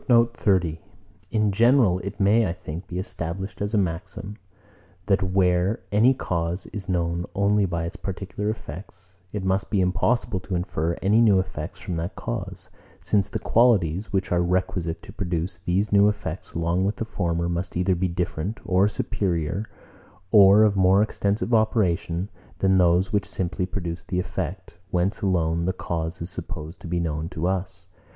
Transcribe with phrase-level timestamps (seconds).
[1.29, 4.35] In general, it may, I think, be established as a maxim,
[5.05, 10.39] that where any cause is known only by its particular effects, it must be impossible
[10.39, 15.13] to infer any new effects from that cause; since the qualities, which are requisite to
[15.13, 19.67] produce these new effects along with the former, must either be different, or superior,
[20.31, 22.27] or of more extensive operation,
[22.57, 26.99] than those which simply produced the effect, whence alone the cause is supposed to be
[26.99, 27.85] known to us.